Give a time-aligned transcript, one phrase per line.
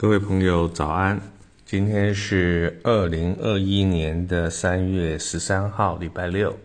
[0.00, 1.20] 各位朋友，早安！
[1.66, 6.56] 今天是二零二一年的三月十三号，礼拜六。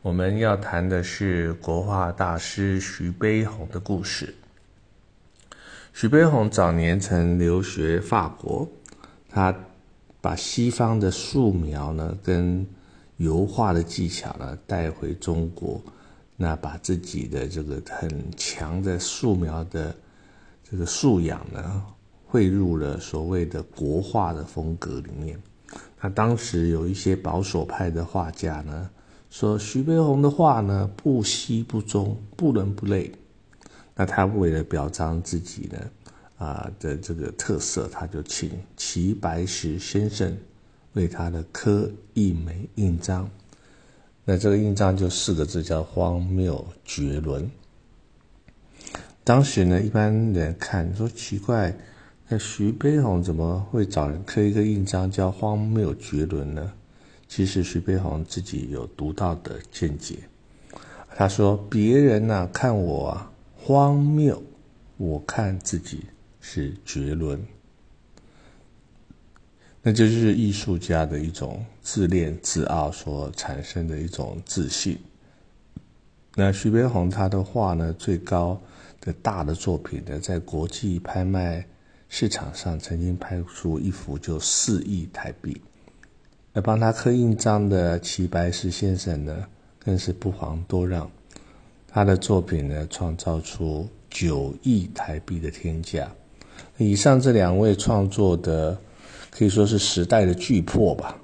[0.00, 4.34] 我们要谈的是国画大师徐悲鸿的故事。
[5.92, 8.66] 徐悲鸿早年曾留学法国，
[9.28, 9.54] 他
[10.22, 12.66] 把西方的素描呢跟
[13.18, 15.78] 油画的技巧呢带回中国，
[16.38, 19.94] 那把自己的这个很强的素描的
[20.66, 21.84] 这个素养呢。
[22.34, 25.40] 汇入了所谓的国画的风格里面。
[26.00, 28.90] 那当时有一些保守派的画家呢，
[29.30, 33.12] 说徐悲鸿的画呢不西不中，不伦不类。
[33.94, 35.78] 那他为了表彰自己呢
[36.36, 40.36] 啊的这个特色，他就请齐白石先生
[40.94, 43.30] 为他的刻一枚印章。
[44.24, 47.48] 那这个印章就四个字，叫荒谬绝伦。
[49.22, 51.72] 当时呢，一般人看说奇怪。
[52.26, 56.72] 那徐悲鸿怎么会找人刻一个印章叫荒谬绝伦呢？
[57.28, 60.20] 其实徐悲鸿自己有独到的见解。
[61.14, 64.42] 他说：“别人呢看我啊荒谬，
[64.96, 66.04] 我看自己
[66.40, 67.44] 是绝伦。”
[69.82, 74.98] 那就是艺术家的一种自恋自傲所产生的一种自信。
[76.34, 78.58] 那徐悲鸿他的画呢，最高
[78.98, 81.66] 的大的作品呢，在国际拍卖。
[82.16, 85.60] 市场上曾经拍出一幅就四亿台币，
[86.52, 89.44] 而帮他刻印章的齐白石先生呢，
[89.80, 91.10] 更是不遑多让，
[91.88, 96.08] 他的作品呢创造出九亿台币的天价。
[96.76, 98.78] 以上这两位创作的
[99.28, 101.20] 可以说是时代的巨破吧，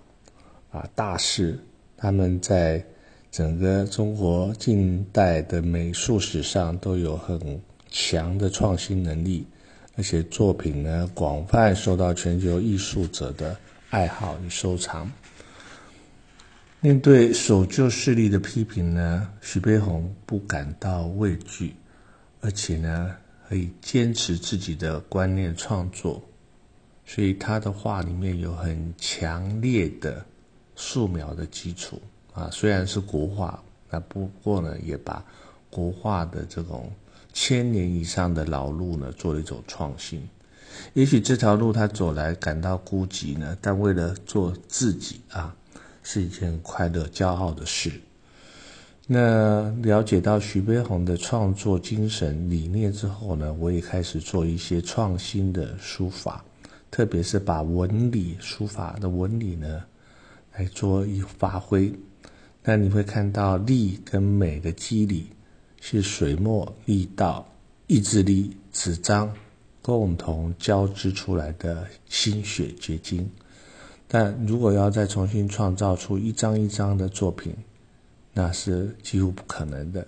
[0.72, 1.56] 啊大师，
[1.96, 2.84] 他们在
[3.30, 7.60] 整个中国近代的美术史上都有很
[7.90, 9.46] 强的创新能力。
[9.96, 13.56] 而且作品呢，广泛受到全球艺术者的
[13.90, 15.10] 爱好与收藏。
[16.80, 21.74] 面对守旧势力的批评呢，徐悲鸿不感到畏惧，
[22.40, 23.14] 而且呢，
[23.48, 26.22] 可以坚持自己的观念创作。
[27.04, 30.24] 所以他的画里面有很强烈的
[30.76, 32.00] 素描的基础
[32.32, 35.22] 啊，虽然是国画，那不过呢，也把
[35.68, 36.90] 国画的这种。
[37.32, 40.28] 千年以上的老路呢，做了一种创新。
[40.94, 45.54] 也许这条路他走来感到孤寂呢，但为了做自己啊，
[46.02, 47.92] 是一件快乐、骄傲的事。
[49.06, 56.44] 那了解到徐悲鸿的创作精神理念之后呢，我也开始做一些创新的书法，
[56.90, 59.82] 特别是把纹理书法的纹理呢
[60.56, 61.92] 来做一发挥。
[62.62, 65.26] 那你会看到力跟美的肌理。
[65.80, 67.44] 是水墨、力道、
[67.86, 69.34] 意志力、纸张
[69.82, 73.28] 共同交织出来的心血结晶。
[74.06, 77.54] 但如果要再重新创造出一张一张的作品，
[78.32, 80.06] 那是几乎不可能的。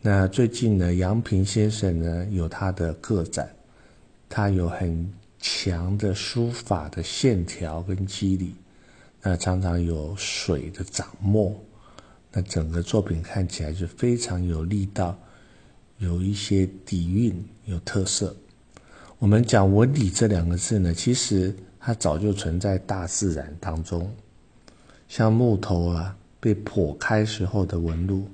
[0.00, 3.48] 那最近呢，杨平先生呢有他的个展，
[4.28, 8.54] 他有很强的书法的线条跟肌理，
[9.22, 11.54] 那常常有水的掌墨。
[12.32, 15.18] 那整个作品看起来就非常有力道，
[15.98, 18.34] 有一些底蕴，有特色。
[19.18, 24.10] 我们讲纹理这两个字呢，其实它早就存在大自然当中，
[25.08, 28.28] 像木头啊被剖开时候的纹路，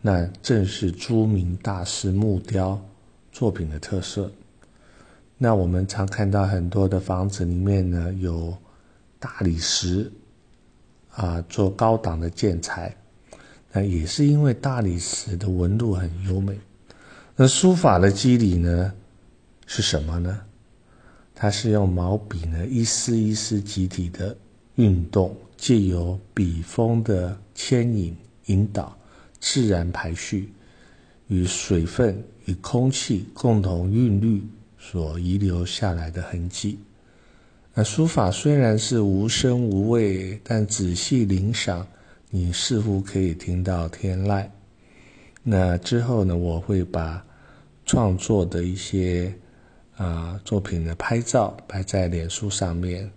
[0.00, 2.80] 那正是朱明大师木雕
[3.32, 4.30] 作品的特色。
[5.38, 8.56] 那我们常看到很多的房子里面呢，有
[9.18, 10.12] 大理石
[11.10, 12.94] 啊做高档的建材。
[13.72, 16.58] 那也是因为大理石的纹路很优美。
[17.34, 18.92] 那书法的基理呢
[19.66, 20.40] 是什么呢？
[21.34, 24.36] 它是用毛笔呢一丝一丝集体的
[24.74, 28.14] 运动，借由笔锋的牵引
[28.46, 28.96] 引导，
[29.40, 30.52] 自然排序，
[31.28, 34.46] 与水分与空气共同韵律
[34.78, 36.78] 所遗留下来的痕迹。
[37.72, 41.86] 那书法虽然是无声无味，但仔细聆赏。
[42.34, 44.46] 你似乎可以听到天籁。
[45.42, 46.34] 那之后呢？
[46.34, 47.22] 我会把
[47.84, 49.30] 创作的一些
[49.96, 53.10] 啊作品的拍照拍在脸书上面，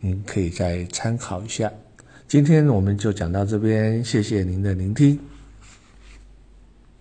[0.00, 1.70] 您可以再参考一下。
[2.26, 5.20] 今天我们就讲到这边，谢谢您的聆听。